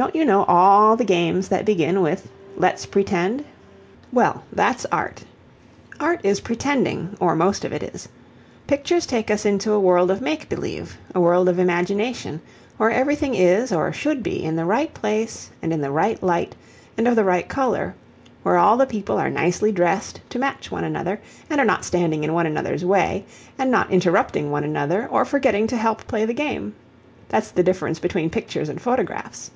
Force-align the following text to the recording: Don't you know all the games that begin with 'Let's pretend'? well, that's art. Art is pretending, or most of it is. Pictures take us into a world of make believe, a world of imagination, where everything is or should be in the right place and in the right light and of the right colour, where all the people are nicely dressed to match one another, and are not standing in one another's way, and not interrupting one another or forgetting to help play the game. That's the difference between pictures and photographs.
Don't 0.00 0.14
you 0.14 0.24
know 0.24 0.44
all 0.44 0.94
the 0.94 1.04
games 1.04 1.48
that 1.48 1.64
begin 1.64 2.02
with 2.02 2.30
'Let's 2.56 2.86
pretend'? 2.86 3.44
well, 4.12 4.44
that's 4.52 4.84
art. 4.92 5.24
Art 5.98 6.20
is 6.22 6.38
pretending, 6.38 7.16
or 7.18 7.34
most 7.34 7.64
of 7.64 7.72
it 7.72 7.82
is. 7.82 8.08
Pictures 8.68 9.06
take 9.06 9.28
us 9.28 9.44
into 9.44 9.72
a 9.72 9.80
world 9.80 10.12
of 10.12 10.20
make 10.20 10.48
believe, 10.48 10.96
a 11.16 11.20
world 11.20 11.48
of 11.48 11.58
imagination, 11.58 12.40
where 12.76 12.92
everything 12.92 13.34
is 13.34 13.72
or 13.72 13.92
should 13.92 14.22
be 14.22 14.44
in 14.44 14.54
the 14.54 14.64
right 14.64 14.94
place 14.94 15.50
and 15.62 15.72
in 15.72 15.80
the 15.80 15.90
right 15.90 16.22
light 16.22 16.54
and 16.96 17.08
of 17.08 17.16
the 17.16 17.24
right 17.24 17.48
colour, 17.48 17.92
where 18.44 18.56
all 18.56 18.76
the 18.76 18.86
people 18.86 19.18
are 19.18 19.28
nicely 19.30 19.72
dressed 19.72 20.20
to 20.30 20.38
match 20.38 20.70
one 20.70 20.84
another, 20.84 21.18
and 21.50 21.60
are 21.60 21.66
not 21.66 21.84
standing 21.84 22.22
in 22.22 22.32
one 22.32 22.46
another's 22.46 22.84
way, 22.84 23.24
and 23.58 23.68
not 23.68 23.90
interrupting 23.90 24.52
one 24.52 24.62
another 24.62 25.08
or 25.10 25.24
forgetting 25.24 25.66
to 25.66 25.76
help 25.76 26.06
play 26.06 26.24
the 26.24 26.32
game. 26.32 26.72
That's 27.30 27.50
the 27.50 27.64
difference 27.64 27.98
between 27.98 28.30
pictures 28.30 28.68
and 28.68 28.80
photographs. 28.80 29.50